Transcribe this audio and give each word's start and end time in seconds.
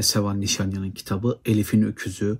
Sevan 0.00 0.40
Nişanyan'ın 0.40 0.90
kitabı 0.90 1.40
Elif'in 1.44 1.82
Öküzü. 1.82 2.38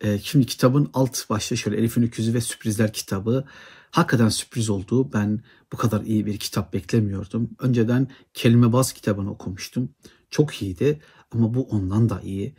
Ee, 0.00 0.18
şimdi 0.18 0.46
kitabın 0.46 0.90
alt 0.94 1.30
başlığı 1.30 1.56
şöyle 1.56 1.76
Elif'in 1.76 2.02
Öküzü 2.02 2.34
ve 2.34 2.40
Sürprizler 2.40 2.92
kitabı. 2.92 3.44
Hakikaten 3.90 4.28
sürpriz 4.28 4.70
oldu. 4.70 5.12
Ben 5.12 5.40
bu 5.72 5.76
kadar 5.76 6.00
iyi 6.00 6.26
bir 6.26 6.38
kitap 6.38 6.72
beklemiyordum. 6.72 7.50
Önceden 7.58 8.08
Kelime 8.34 8.72
Baz 8.72 8.92
kitabını 8.92 9.30
okumuştum. 9.30 9.88
Çok 10.30 10.62
iyiydi 10.62 11.00
ama 11.30 11.54
bu 11.54 11.62
ondan 11.62 12.08
da 12.08 12.20
iyi. 12.20 12.54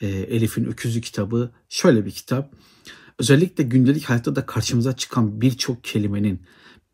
Ee, 0.00 0.06
Elif'in 0.08 0.64
Öküzü 0.64 1.00
kitabı 1.00 1.50
şöyle 1.68 2.04
bir 2.04 2.10
kitap. 2.10 2.54
Özellikle 3.18 3.64
gündelik 3.64 4.04
hayatta 4.04 4.36
da 4.36 4.46
karşımıza 4.46 4.96
çıkan 4.96 5.40
birçok 5.40 5.84
kelimenin 5.84 6.42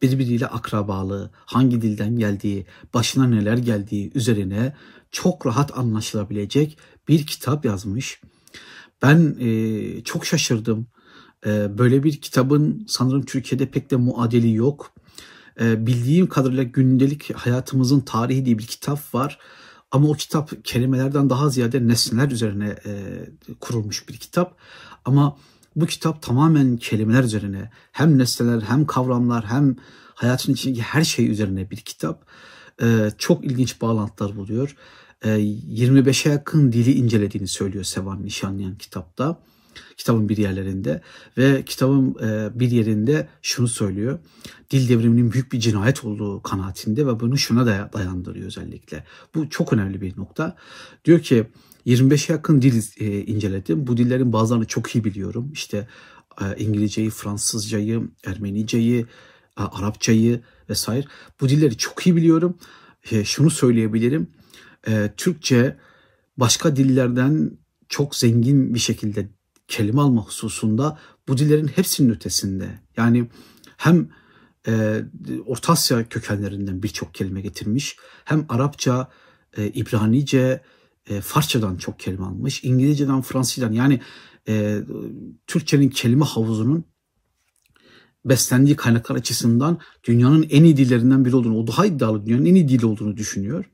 birbiriyle 0.03 0.47
akrabalığı, 0.47 1.31
hangi 1.35 1.83
dilden 1.83 2.19
geldiği, 2.19 2.67
başına 2.95 3.27
neler 3.27 3.57
geldiği 3.57 4.11
üzerine 4.15 4.75
çok 5.13 5.47
rahat 5.47 5.79
anlaşılabilecek 5.79 6.79
bir 7.09 7.27
kitap 7.27 7.65
yazmış. 7.65 8.21
Ben 9.03 9.37
e, 9.41 10.05
çok 10.05 10.27
şaşırdım. 10.27 10.87
E, 11.47 11.79
böyle 11.79 12.03
bir 12.03 12.21
kitabın 12.21 12.85
sanırım 12.89 13.23
Türkiye'de 13.25 13.67
pek 13.67 13.91
de 13.91 13.97
muadili 13.97 14.55
yok. 14.55 14.95
E, 15.61 15.87
bildiğim 15.87 16.27
kadarıyla 16.27 16.63
gündelik 16.63 17.35
hayatımızın 17.35 18.01
tarihi 18.01 18.45
diye 18.45 18.59
bir 18.59 18.67
kitap 18.67 19.15
var. 19.15 19.39
Ama 19.91 20.09
o 20.09 20.13
kitap 20.13 20.65
kelimelerden 20.65 21.31
daha 21.31 21.49
ziyade 21.49 21.89
nesneler 21.89 22.31
üzerine 22.31 22.77
e, 22.87 22.93
kurulmuş 23.61 24.09
bir 24.09 24.17
kitap. 24.17 24.57
Ama 25.05 25.37
bu 25.77 25.87
kitap 25.87 26.23
tamamen 26.23 26.77
kelimeler 26.77 27.25
üzerine 27.25 27.71
hem 27.93 28.19
nesneler 28.19 28.61
hem 28.61 28.87
kavramlar 28.87 29.45
hem 29.45 29.77
hayatın 30.15 30.53
içindeki 30.53 30.83
her 30.83 31.05
şey 31.05 31.31
üzerine 31.31 31.71
bir 31.71 31.77
kitap. 31.77 32.27
Ee, 32.83 33.11
çok 33.19 33.45
ilginç 33.45 33.81
bağlantılar 33.81 34.37
buluyor. 34.37 34.77
Ee, 35.25 35.29
25'e 35.29 36.33
yakın 36.33 36.73
dili 36.73 36.93
incelediğini 36.93 37.49
söylüyor 37.49 37.85
Sevan 37.85 38.25
Nişanlayan 38.25 38.75
kitapta. 38.79 39.43
Kitabın 39.97 40.29
bir 40.29 40.37
yerlerinde 40.37 41.03
ve 41.39 41.65
kitabın 41.65 42.17
e, 42.23 42.61
bir 42.61 42.71
yerinde 42.71 43.29
şunu 43.43 43.69
söylüyor. 43.69 44.19
Dil 44.71 44.89
devriminin 44.89 45.33
büyük 45.33 45.53
bir 45.53 45.61
cinayet 45.61 46.05
olduğu 46.05 46.43
kanaatinde 46.43 47.07
ve 47.07 47.21
bunu 47.21 47.39
şuna 47.39 47.67
da 47.67 47.91
dayandırıyor 47.93 48.47
özellikle. 48.47 49.05
Bu 49.35 49.51
çok 49.51 49.73
önemli 49.73 50.01
bir 50.01 50.17
nokta. 50.17 50.57
Diyor 51.05 51.21
ki 51.21 51.47
25'e 51.87 52.33
yakın 52.33 52.63
dil 52.63 52.83
e, 53.01 53.25
inceledim. 53.25 53.87
Bu 53.87 53.97
dillerin 53.97 54.33
bazılarını 54.33 54.65
çok 54.65 54.95
iyi 54.95 55.05
biliyorum. 55.05 55.51
İşte 55.53 55.89
e, 56.41 56.57
İngilizceyi, 56.65 57.11
Fransızcayı, 57.11 58.09
Ermeniceyi, 58.27 59.07
Arapçayı 59.57 60.41
vesaire. 60.71 61.07
Bu 61.41 61.49
dilleri 61.49 61.77
çok 61.77 62.07
iyi 62.07 62.17
biliyorum. 62.17 62.59
Şunu 63.25 63.51
söyleyebilirim. 63.51 64.29
E, 64.89 65.11
Türkçe 65.17 65.77
başka 66.37 66.77
dillerden 66.77 67.51
çok 67.89 68.17
zengin 68.17 68.75
bir 68.75 68.79
şekilde 68.79 69.29
kelime 69.69 70.01
alma 70.01 70.27
hususunda 70.27 70.99
bu 71.29 71.39
dillerin 71.39 71.69
hepsinin 71.69 72.11
ötesinde. 72.11 72.81
Yani 72.97 73.29
hem 73.77 74.09
e, 74.69 75.03
Orta 75.47 75.73
Asya 75.73 76.09
kökenlerinden 76.09 76.83
birçok 76.83 77.15
kelime 77.15 77.41
getirmiş. 77.41 77.97
Hem 78.25 78.47
Arapça, 78.49 79.11
e, 79.57 79.69
İbranice, 79.69 80.63
e, 81.07 81.21
Farsçadan 81.21 81.77
çok 81.77 81.99
kelime 81.99 82.25
almış. 82.25 82.65
İngilizceden, 82.65 83.23
Fransızcadan 83.23 83.73
yani 83.73 84.01
e, 84.49 84.79
Türkçenin 85.47 85.89
kelime 85.89 86.25
havuzunun 86.25 86.85
beslendiği 88.25 88.77
kaynaklar 88.77 89.17
açısından 89.17 89.79
dünyanın 90.05 90.47
en 90.51 90.65
iyi 90.65 90.77
dillerinden 90.77 91.25
biri 91.25 91.37
olduğunu, 91.37 91.59
o 91.59 91.67
daha 91.67 91.87
iddialı 91.87 92.27
dünyanın 92.27 92.45
en 92.45 92.55
iyi 92.55 92.69
dili 92.69 92.87
olduğunu 92.87 93.17
düşünüyor. 93.17 93.65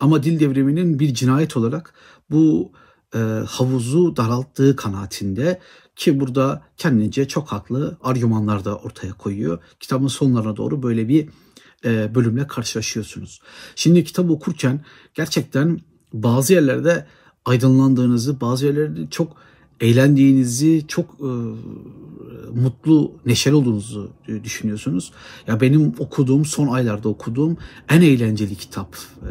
Ama 0.00 0.22
dil 0.22 0.40
devriminin 0.40 0.98
bir 0.98 1.14
cinayet 1.14 1.56
olarak 1.56 1.94
bu 2.30 2.72
e, 3.14 3.18
havuzu 3.46 4.16
daralttığı 4.16 4.76
kanaatinde 4.76 5.60
ki 5.96 6.20
burada 6.20 6.62
kendince 6.76 7.28
çok 7.28 7.48
haklı 7.48 7.98
argümanlar 8.02 8.64
da 8.64 8.76
ortaya 8.76 9.12
koyuyor. 9.12 9.58
Kitabın 9.80 10.08
sonlarına 10.08 10.56
doğru 10.56 10.82
böyle 10.82 11.08
bir 11.08 11.28
e, 11.84 12.14
bölümle 12.14 12.46
karşılaşıyorsunuz. 12.46 13.40
Şimdi 13.76 14.04
kitabı 14.04 14.32
okurken 14.32 14.84
gerçekten 15.14 15.80
bazı 16.12 16.52
yerlerde 16.52 17.06
aydınlandığınızı, 17.44 18.40
bazı 18.40 18.66
yerlerde 18.66 19.10
çok 19.10 19.36
eğlendiğinizi, 19.80 20.84
çok 20.88 21.10
e, 21.20 21.30
mutlu, 22.54 23.12
neşeli 23.26 23.54
olduğunuzu 23.54 24.10
düşünüyorsunuz. 24.44 25.12
Ya 25.46 25.60
benim 25.60 25.94
okuduğum, 25.98 26.44
son 26.44 26.68
aylarda 26.68 27.08
okuduğum 27.08 27.56
en 27.88 28.00
eğlenceli 28.00 28.54
kitap. 28.54 28.96
E, 29.22 29.30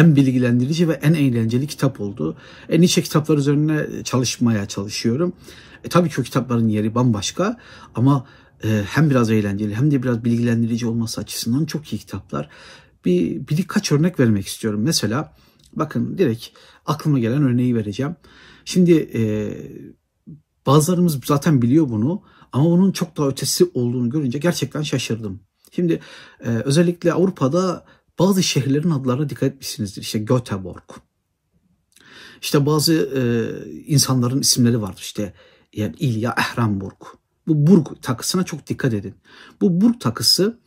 en 0.00 0.16
bilgilendirici 0.16 0.88
ve 0.88 0.92
en 0.92 1.14
eğlenceli 1.14 1.66
kitap 1.66 2.00
oldu. 2.00 2.36
En 2.68 2.80
nice 2.80 3.02
kitaplar 3.02 3.38
üzerine 3.38 3.86
çalışmaya 4.04 4.66
çalışıyorum. 4.66 5.32
E, 5.84 5.88
tabii 5.88 6.08
ki 6.08 6.20
o 6.20 6.24
kitapların 6.24 6.68
yeri 6.68 6.94
bambaşka 6.94 7.56
ama 7.94 8.26
e, 8.64 8.82
hem 8.86 9.10
biraz 9.10 9.30
eğlenceli 9.30 9.74
hem 9.74 9.90
de 9.90 10.02
biraz 10.02 10.24
bilgilendirici 10.24 10.86
olması 10.86 11.20
açısından 11.20 11.64
çok 11.64 11.92
iyi 11.92 11.98
kitaplar. 11.98 12.48
Bir, 13.04 13.48
birkaç 13.48 13.92
örnek 13.92 14.20
vermek 14.20 14.46
istiyorum. 14.46 14.80
Mesela 14.82 15.34
bakın 15.72 16.18
direkt 16.18 16.46
aklıma 16.86 17.18
gelen 17.18 17.42
örneği 17.42 17.74
vereceğim. 17.74 18.16
Şimdi 18.64 19.10
e, 19.14 19.22
bazılarımız 20.66 21.20
zaten 21.24 21.62
biliyor 21.62 21.88
bunu 21.88 22.22
ama 22.52 22.68
onun 22.68 22.92
çok 22.92 23.16
daha 23.16 23.28
ötesi 23.28 23.70
olduğunu 23.74 24.10
görünce 24.10 24.38
gerçekten 24.38 24.82
şaşırdım. 24.82 25.40
Şimdi 25.72 26.00
e, 26.40 26.48
özellikle 26.48 27.12
Avrupa'da 27.12 27.84
bazı 28.18 28.42
şehirlerin 28.42 28.90
adlarına 28.90 29.28
dikkat 29.28 29.52
etmişsinizdir. 29.52 30.02
İşte 30.02 30.18
Göteborg. 30.18 30.82
İşte 32.42 32.66
bazı 32.66 32.92
e, 32.94 33.22
insanların 33.86 34.40
isimleri 34.40 34.82
vardır. 34.82 35.00
İşte 35.00 35.32
yani 35.72 35.94
İlya 35.98 36.34
Ehrenburg. 36.38 37.02
Bu 37.46 37.66
burg 37.66 37.86
takısına 38.02 38.44
çok 38.44 38.66
dikkat 38.66 38.94
edin. 38.94 39.14
Bu 39.60 39.80
burg 39.80 40.00
takısı 40.00 40.58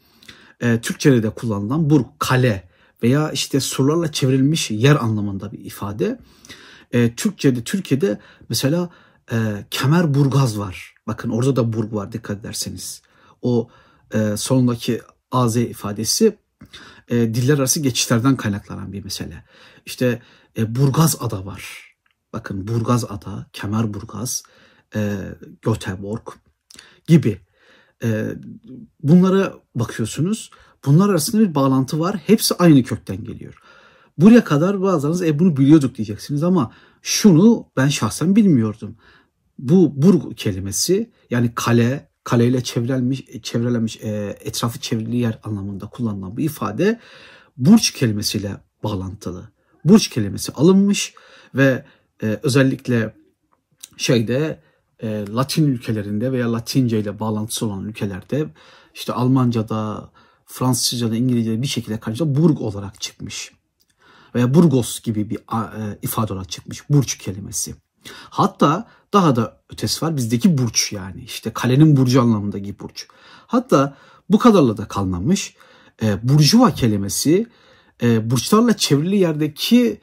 e, 0.59 0.81
Türkçe'de 0.81 1.23
de 1.23 1.29
kullanılan 1.29 1.89
burg, 1.89 2.05
kale 2.19 2.69
veya 3.03 3.31
işte 3.31 3.59
surlarla 3.59 4.11
çevrilmiş 4.11 4.71
yer 4.71 4.95
anlamında 4.95 5.51
bir 5.51 5.59
ifade. 5.59 6.19
E, 6.91 7.15
Türkçe'de, 7.15 7.63
Türkiye'de 7.63 8.19
mesela 8.49 8.89
e, 9.31 9.65
Kemerburgaz 9.71 10.59
var. 10.59 10.93
Bakın 11.07 11.29
orada 11.29 11.55
da 11.55 11.73
burg 11.73 11.93
var 11.93 12.11
dikkat 12.11 12.39
ederseniz. 12.39 13.01
O 13.41 13.69
e, 14.13 14.37
sonundaki 14.37 15.01
AZ 15.31 15.57
ifadesi 15.57 16.37
e, 17.07 17.15
diller 17.33 17.57
arası 17.57 17.79
geçişlerden 17.79 18.35
kaynaklanan 18.35 18.93
bir 18.93 19.03
mesele. 19.03 19.43
İşte 19.85 20.21
e, 20.57 20.75
Burgaz 20.75 21.17
Ada 21.19 21.45
var. 21.45 21.93
Bakın 22.33 22.67
Burgaz 22.67 23.05
Ada, 23.05 23.45
Kemerburgaz, 23.53 24.43
e, 24.95 25.17
Göteborg 25.61 26.27
gibi. 27.07 27.41
E, 28.03 28.35
bunlara 29.03 29.53
bakıyorsunuz. 29.75 30.51
Bunlar 30.85 31.09
arasında 31.09 31.41
bir 31.41 31.55
bağlantı 31.55 31.99
var. 31.99 32.15
Hepsi 32.27 32.55
aynı 32.55 32.83
kökten 32.83 33.23
geliyor. 33.23 33.53
Buraya 34.17 34.43
kadar 34.43 34.81
bazılarınız 34.81 35.21
e, 35.21 35.39
bunu 35.39 35.57
biliyorduk 35.57 35.95
diyeceksiniz 35.95 36.43
ama 36.43 36.71
şunu 37.01 37.65
ben 37.77 37.87
şahsen 37.87 38.35
bilmiyordum. 38.35 38.95
Bu 39.59 40.01
burg 40.01 40.35
kelimesi 40.35 41.11
yani 41.29 41.51
kale, 41.55 42.09
kaleyle 42.23 42.63
çevrilmiş, 42.63 43.25
çevrelenmiş, 43.43 43.97
e, 44.01 44.37
etrafı 44.41 44.79
çevrili 44.79 45.17
yer 45.17 45.39
anlamında 45.43 45.85
kullanılan 45.85 46.37
bu 46.37 46.41
ifade 46.41 46.99
burç 47.57 47.91
kelimesiyle 47.93 48.57
bağlantılı. 48.83 49.51
Burç 49.85 50.07
kelimesi 50.07 50.51
alınmış 50.51 51.13
ve 51.55 51.85
e, 52.23 52.39
özellikle 52.43 53.15
şeyde 53.97 54.61
e, 54.99 55.25
Latin 55.27 55.67
ülkelerinde 55.67 56.31
veya 56.31 56.53
Latince 56.53 56.99
ile 56.99 57.19
bağlantısı 57.19 57.65
olan 57.65 57.85
ülkelerde 57.85 58.45
işte 58.93 59.13
Almanca'da, 59.13 60.11
Fransızca'da, 60.51 61.15
İngilizce'de 61.15 61.61
bir 61.61 61.67
şekilde 61.67 61.99
karşımıza 61.99 62.41
burg 62.41 62.61
olarak 62.61 63.01
çıkmış. 63.01 63.51
Veya 64.35 64.53
Burgos 64.53 65.01
gibi 65.01 65.29
bir 65.29 65.37
e, 65.37 65.99
ifade 66.01 66.33
olarak 66.33 66.49
çıkmış. 66.49 66.89
Burç 66.89 67.17
kelimesi. 67.17 67.75
Hatta 68.29 68.87
daha 69.13 69.35
da 69.35 69.61
ötesi 69.69 70.05
var. 70.05 70.17
Bizdeki 70.17 70.57
burç 70.57 70.91
yani. 70.91 71.23
işte 71.23 71.51
kalenin 71.53 71.97
burcu 71.97 72.21
anlamındaki 72.21 72.79
burç. 72.79 73.07
Hatta 73.47 73.97
bu 74.29 74.39
kadarla 74.39 74.77
da 74.77 74.87
kalmamış. 74.87 75.55
E, 76.01 76.29
burjuva 76.29 76.73
kelimesi 76.73 77.47
e, 78.01 78.31
burçlarla 78.31 78.77
çevrili 78.77 79.17
yerdeki 79.17 80.01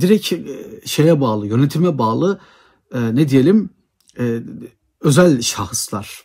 direkt 0.00 0.32
e, 0.32 0.40
şeye 0.84 1.20
bağlı, 1.20 1.46
yönetime 1.46 1.98
bağlı 1.98 2.40
e, 2.94 3.14
ne 3.14 3.28
diyelim 3.28 3.70
e, 4.18 4.40
özel 5.00 5.42
şahıslar. 5.42 6.22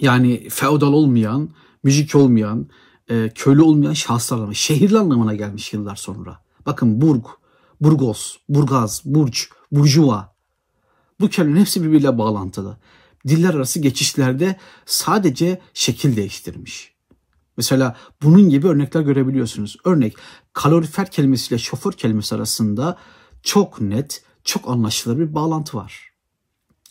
Yani 0.00 0.48
feodal 0.48 0.92
olmayan, 0.92 1.50
müzik 1.82 2.14
olmayan, 2.14 2.68
e, 3.08 3.30
köylü 3.34 3.62
olmayan 3.62 3.92
şahıslar 3.92 4.36
anlamına, 4.36 4.54
şehirli 4.54 4.98
anlamına 4.98 5.34
gelmiş 5.34 5.72
yıllar 5.72 5.96
sonra. 5.96 6.42
Bakın 6.66 7.00
Burg, 7.00 7.26
Burgos, 7.80 8.36
Burgaz, 8.48 9.02
Burç, 9.04 9.48
Burjuva. 9.72 10.34
Bu 11.20 11.28
kelimelerin 11.28 11.60
hepsi 11.60 11.82
birbiriyle 11.82 12.18
bağlantılı. 12.18 12.76
Diller 13.28 13.54
arası 13.54 13.80
geçişlerde 13.80 14.56
sadece 14.86 15.60
şekil 15.74 16.16
değiştirmiş. 16.16 16.92
Mesela 17.56 17.96
bunun 18.22 18.50
gibi 18.50 18.66
örnekler 18.66 19.00
görebiliyorsunuz. 19.00 19.76
Örnek 19.84 20.16
kalorifer 20.52 21.10
kelimesiyle 21.10 21.58
şoför 21.58 21.92
kelimesi 21.92 22.34
arasında 22.34 22.98
çok 23.42 23.80
net, 23.80 24.24
çok 24.44 24.68
anlaşılır 24.68 25.18
bir 25.18 25.34
bağlantı 25.34 25.76
var. 25.76 26.12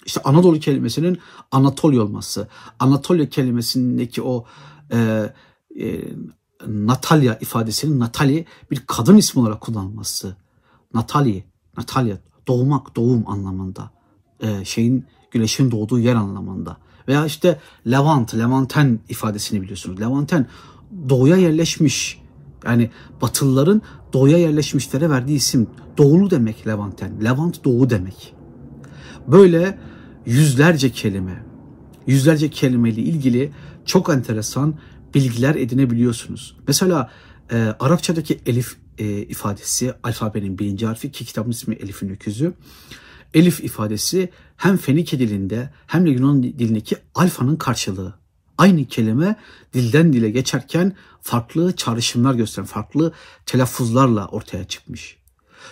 İşte 0.05 0.21
Anadolu 0.23 0.59
kelimesinin 0.59 1.19
Anatolia 1.51 2.03
olması, 2.03 2.47
Anatolia 2.79 3.25
kelimesindeki 3.25 4.21
o 4.21 4.45
e, 4.91 5.29
e, 5.79 6.01
Natalya 6.67 7.37
ifadesinin 7.41 7.99
Natali 7.99 8.45
bir 8.71 8.83
kadın 8.87 9.17
ismi 9.17 9.41
olarak 9.41 9.61
kullanılması. 9.61 10.35
Natali, 10.93 11.43
Natalya, 11.77 12.17
doğmak, 12.47 12.95
doğum 12.95 13.29
anlamında. 13.29 13.91
E, 14.39 14.65
şeyin 14.65 15.05
güneşin 15.31 15.71
doğduğu 15.71 15.99
yer 15.99 16.15
anlamında. 16.15 16.77
Veya 17.07 17.25
işte 17.25 17.59
Levant, 17.87 18.35
Levanten 18.35 18.99
ifadesini 19.09 19.61
biliyorsunuz. 19.61 20.01
Levanten 20.01 20.47
doğuya 21.09 21.35
yerleşmiş. 21.35 22.21
Yani 22.65 22.89
Batılıların 23.21 23.81
doğuya 24.13 24.37
yerleşmişlere 24.37 25.09
verdiği 25.09 25.35
isim. 25.35 25.67
Doğulu 25.97 26.31
demek 26.31 26.67
Levanten. 26.67 27.23
Levant 27.23 27.63
doğu 27.63 27.89
demek. 27.89 28.33
Böyle 29.27 29.77
yüzlerce 30.25 30.91
kelime, 30.91 31.43
yüzlerce 32.11 32.49
kelimeyle 32.49 33.01
ilgili 33.01 33.51
çok 33.85 34.09
enteresan 34.09 34.75
bilgiler 35.13 35.55
edinebiliyorsunuz. 35.55 36.57
Mesela 36.67 37.11
e, 37.51 37.57
Arapçadaki 37.79 38.39
elif 38.45 38.75
e, 38.97 39.05
ifadesi 39.05 39.93
alfabenin 40.03 40.59
birinci 40.59 40.85
harfi 40.85 41.11
ki 41.11 41.25
kitabın 41.25 41.51
ismi 41.51 41.75
Elif'in 41.75 42.09
öküzü. 42.09 42.53
Elif 43.33 43.63
ifadesi 43.63 44.29
hem 44.57 44.77
Fenike 44.77 45.19
dilinde 45.19 45.69
hem 45.87 46.05
de 46.05 46.09
Yunan 46.09 46.43
dilindeki 46.43 46.95
alfanın 47.15 47.55
karşılığı. 47.55 48.13
Aynı 48.57 48.85
kelime 48.85 49.35
dilden 49.73 50.13
dile 50.13 50.29
geçerken 50.29 50.95
farklı 51.21 51.75
çağrışımlar 51.75 52.33
gösteren, 52.33 52.65
farklı 52.65 53.13
telaffuzlarla 53.45 54.27
ortaya 54.27 54.67
çıkmış. 54.67 55.17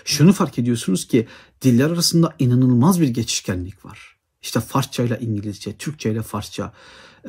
Şunu 0.06 0.34
fark 0.34 0.60
ediyorsunuz 0.60 1.08
ki 1.08 1.28
diller 1.62 1.90
arasında 1.90 2.36
inanılmaz 2.40 3.02
bir 3.02 3.08
geçişkenlik 3.08 3.86
var. 3.86 4.19
İşte 4.42 4.60
Farsça 4.60 5.04
ile 5.04 5.20
İngilizce, 5.22 5.74
Türkçe 5.74 6.12
ile 6.12 6.22
Farsça, 6.22 6.74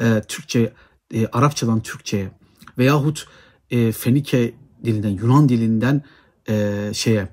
e, 0.00 0.22
Türkçe, 0.28 0.72
e, 1.14 1.26
Arapçadan 1.26 1.82
Türkçe'ye 1.82 2.30
veyahut 2.78 3.26
e, 3.70 3.92
Fenike 3.92 4.54
dilinden, 4.84 5.08
Yunan 5.08 5.48
dilinden 5.48 6.02
e, 6.48 6.90
şeye, 6.94 7.28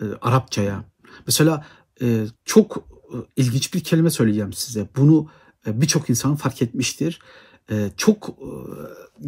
e, 0.00 0.04
Arapçaya. 0.22 0.84
Mesela 1.26 1.66
e, 2.02 2.26
çok 2.44 2.76
e, 2.76 3.16
ilginç 3.36 3.74
bir 3.74 3.84
kelime 3.84 4.10
söyleyeceğim 4.10 4.52
size. 4.52 4.88
Bunu 4.96 5.28
e, 5.66 5.80
birçok 5.80 6.10
insan 6.10 6.36
fark 6.36 6.62
etmiştir. 6.62 7.20
E, 7.70 7.90
çok 7.96 8.28
e, 8.28 8.50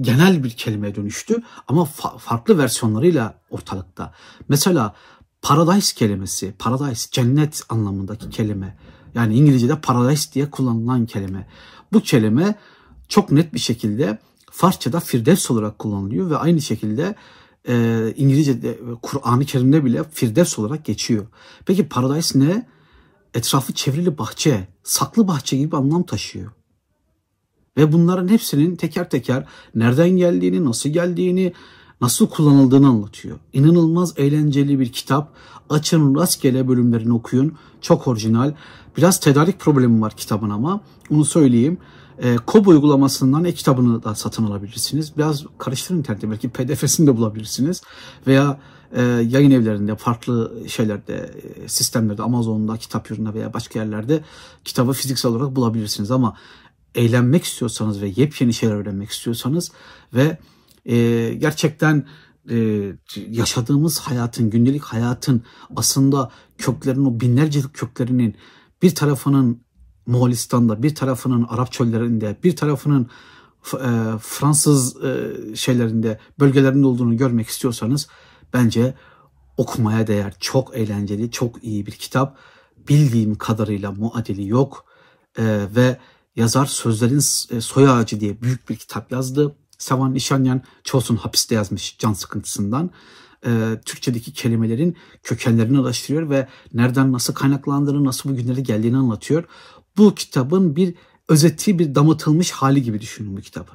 genel 0.00 0.44
bir 0.44 0.50
kelimeye 0.50 0.94
dönüştü 0.94 1.42
ama 1.68 1.82
fa- 1.82 2.18
farklı 2.18 2.58
versiyonlarıyla 2.58 3.40
ortalıkta. 3.50 4.14
Mesela 4.48 4.94
paradise 5.42 5.94
kelimesi, 5.94 6.54
paradise 6.58 7.08
cennet 7.10 7.62
anlamındaki 7.68 8.30
kelime. 8.30 8.76
Yani 9.14 9.34
İngilizce'de 9.34 9.80
paradise 9.80 10.32
diye 10.32 10.50
kullanılan 10.50 11.06
kelime. 11.06 11.46
Bu 11.92 12.00
kelime 12.00 12.54
çok 13.08 13.32
net 13.32 13.54
bir 13.54 13.58
şekilde 13.58 14.18
Farsça'da 14.50 15.00
firdevs 15.00 15.50
olarak 15.50 15.78
kullanılıyor 15.78 16.30
ve 16.30 16.36
aynı 16.36 16.60
şekilde 16.60 17.14
e, 17.68 18.14
İngilizce'de 18.16 18.78
Kur'an-ı 19.02 19.44
Kerim'de 19.44 19.84
bile 19.84 20.04
firdevs 20.04 20.58
olarak 20.58 20.84
geçiyor. 20.84 21.26
Peki 21.66 21.88
paradise 21.88 22.38
ne? 22.40 22.66
Etrafı 23.34 23.72
çevrili 23.72 24.18
bahçe, 24.18 24.68
saklı 24.82 25.28
bahçe 25.28 25.56
gibi 25.56 25.76
anlam 25.76 26.02
taşıyor. 26.02 26.50
Ve 27.76 27.92
bunların 27.92 28.28
hepsinin 28.28 28.76
teker 28.76 29.10
teker 29.10 29.46
nereden 29.74 30.10
geldiğini, 30.10 30.64
nasıl 30.64 30.90
geldiğini, 30.90 31.52
nasıl 32.00 32.28
kullanıldığını 32.28 32.88
anlatıyor. 32.88 33.38
İnanılmaz 33.52 34.14
eğlenceli 34.16 34.80
bir 34.80 34.92
kitap. 34.92 35.32
Açın 35.70 36.14
rastgele 36.14 36.68
bölümlerini 36.68 37.12
okuyun. 37.12 37.56
Çok 37.80 38.08
orijinal. 38.08 38.54
Biraz 38.96 39.20
tedarik 39.20 39.60
problemi 39.60 40.00
var 40.00 40.12
kitabın 40.16 40.50
ama 40.50 40.80
onu 41.10 41.24
söyleyeyim. 41.24 41.78
E, 42.18 42.36
Kobo 42.36 42.70
uygulamasından 42.70 43.44
e-kitabını 43.44 44.02
da 44.02 44.14
satın 44.14 44.44
alabilirsiniz. 44.44 45.16
Biraz 45.16 45.44
karıştırın 45.58 45.98
internette 45.98 46.30
belki 46.30 46.48
pdf'sini 46.48 47.06
de 47.06 47.16
bulabilirsiniz. 47.16 47.82
Veya 48.26 48.60
e, 48.92 49.02
yayın 49.02 49.50
evlerinde, 49.50 49.96
farklı 49.96 50.62
şeylerde, 50.68 51.30
e, 51.64 51.68
sistemlerde, 51.68 52.22
Amazon'da, 52.22 52.76
kitap 52.76 53.10
ürünü 53.10 53.34
veya 53.34 53.54
başka 53.54 53.78
yerlerde 53.78 54.24
kitabı 54.64 54.92
fiziksel 54.92 55.32
olarak 55.32 55.56
bulabilirsiniz. 55.56 56.10
Ama 56.10 56.36
eğlenmek 56.94 57.44
istiyorsanız 57.44 58.02
ve 58.02 58.12
yepyeni 58.16 58.54
şeyler 58.54 58.74
öğrenmek 58.74 59.10
istiyorsanız 59.10 59.72
ve 60.14 60.38
e, 60.84 61.34
gerçekten 61.34 62.06
e, 62.50 62.56
yaşadığımız 63.28 64.00
hayatın, 64.00 64.50
gündelik 64.50 64.82
hayatın 64.82 65.42
aslında 65.76 66.30
köklerinin, 66.58 67.04
o 67.04 67.20
binlerce 67.20 67.60
köklerinin 67.74 68.36
bir 68.82 68.94
tarafının 68.94 69.62
Moğolistan'da, 70.06 70.82
bir 70.82 70.94
tarafının 70.94 71.46
Arap 71.48 71.72
çöllerinde, 71.72 72.36
bir 72.44 72.56
tarafının 72.56 73.10
e, 73.74 74.18
Fransız 74.20 75.04
e, 75.04 75.30
şeylerinde, 75.56 76.18
bölgelerinde 76.40 76.86
olduğunu 76.86 77.16
görmek 77.16 77.48
istiyorsanız 77.48 78.08
bence 78.52 78.94
okumaya 79.56 80.06
değer. 80.06 80.34
Çok 80.40 80.76
eğlenceli, 80.76 81.30
çok 81.30 81.64
iyi 81.64 81.86
bir 81.86 81.92
kitap. 81.92 82.36
Bildiğim 82.88 83.34
kadarıyla 83.34 83.92
muadili 83.92 84.48
yok 84.48 84.84
e, 85.38 85.44
ve 85.76 85.98
yazar 86.36 86.66
Sözlerin 86.66 87.18
Soy 87.60 87.88
Ağacı 87.88 88.20
diye 88.20 88.42
büyük 88.42 88.68
bir 88.68 88.76
kitap 88.76 89.12
yazdı. 89.12 89.56
Savan 89.78 90.14
Nişanyan 90.14 90.62
çoğusun 90.84 91.16
hapiste 91.16 91.54
yazmış 91.54 91.98
can 91.98 92.12
sıkıntısından. 92.12 92.90
E, 93.46 93.80
Türkçedeki 93.84 94.32
kelimelerin 94.32 94.96
kökenlerini 95.22 95.80
araştırıyor 95.80 96.30
ve 96.30 96.48
nereden 96.72 97.12
nasıl 97.12 97.34
kaynaklandığını, 97.34 98.04
nasıl 98.04 98.30
bugünlere 98.30 98.60
geldiğini 98.60 98.96
anlatıyor. 98.96 99.44
Bu 99.96 100.14
kitabın 100.14 100.76
bir 100.76 100.94
özeti, 101.28 101.78
bir 101.78 101.94
damıtılmış 101.94 102.50
hali 102.50 102.82
gibi 102.82 103.00
düşünün 103.00 103.36
bu 103.36 103.40
kitabı. 103.40 103.70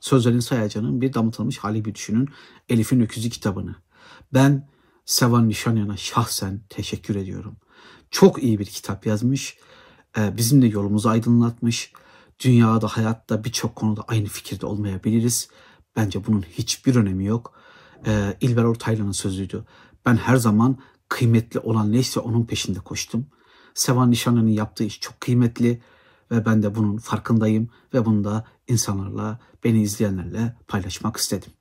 Sözlerin 0.00 0.40
Sayacan'ın 0.40 1.00
bir 1.00 1.12
damıtılmış 1.12 1.58
hali 1.58 1.78
gibi 1.78 1.94
düşünün 1.94 2.28
Elif'in 2.68 3.00
Öküzü 3.00 3.30
kitabını. 3.30 3.74
Ben 4.34 4.68
Sevan 5.04 5.48
Nişanyan'a 5.48 5.96
şahsen 5.96 6.60
teşekkür 6.68 7.16
ediyorum. 7.16 7.56
Çok 8.10 8.42
iyi 8.42 8.58
bir 8.58 8.64
kitap 8.64 9.06
yazmış. 9.06 9.56
Ee, 10.18 10.36
bizim 10.36 10.62
de 10.62 10.66
yolumuzu 10.66 11.08
aydınlatmış. 11.08 11.92
Dünyada, 12.44 12.88
hayatta 12.88 13.44
birçok 13.44 13.76
konuda 13.76 14.04
aynı 14.08 14.26
fikirde 14.26 14.66
olmayabiliriz. 14.66 15.48
Bence 15.96 16.26
bunun 16.26 16.42
hiçbir 16.42 16.96
önemi 16.96 17.24
yok. 17.24 17.61
Ee, 18.06 18.36
İlber 18.40 18.64
Ortaylı'nın 18.64 19.12
sözüydü. 19.12 19.64
Ben 20.06 20.16
her 20.16 20.36
zaman 20.36 20.78
kıymetli 21.08 21.60
olan 21.60 21.92
neyse 21.92 22.20
onun 22.20 22.46
peşinde 22.46 22.78
koştum. 22.78 23.26
Sevan 23.74 24.10
Nişanlı'nın 24.10 24.48
yaptığı 24.48 24.84
iş 24.84 25.00
çok 25.00 25.20
kıymetli 25.20 25.82
ve 26.30 26.46
ben 26.46 26.62
de 26.62 26.74
bunun 26.74 26.96
farkındayım 26.96 27.68
ve 27.94 28.04
bunu 28.04 28.24
da 28.24 28.44
insanlarla, 28.68 29.40
beni 29.64 29.82
izleyenlerle 29.82 30.56
paylaşmak 30.68 31.16
istedim. 31.16 31.52